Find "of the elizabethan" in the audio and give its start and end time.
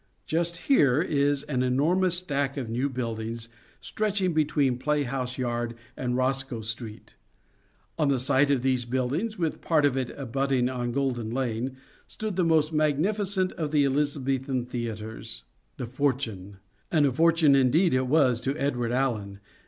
13.51-14.65